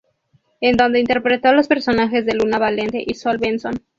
En 0.61 0.77
donde 0.77 0.99
interpretó 0.99 1.53
los 1.53 1.67
personajes 1.67 2.25
de 2.25 2.33
Luna 2.33 2.57
Valente 2.57 3.03
y 3.05 3.13
Sol 3.13 3.37
Benson. 3.37 3.79